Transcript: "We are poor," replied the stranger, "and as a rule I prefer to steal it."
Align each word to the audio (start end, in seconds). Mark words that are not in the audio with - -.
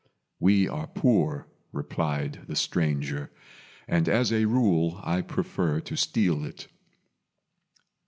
"We 0.39 0.67
are 0.67 0.87
poor," 0.87 1.47
replied 1.71 2.45
the 2.47 2.55
stranger, 2.55 3.29
"and 3.87 4.09
as 4.09 4.33
a 4.33 4.45
rule 4.45 4.99
I 5.03 5.21
prefer 5.21 5.79
to 5.81 5.95
steal 5.95 6.43
it." 6.43 6.65